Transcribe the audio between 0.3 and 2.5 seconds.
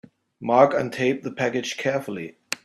Mark untaped the package carefully.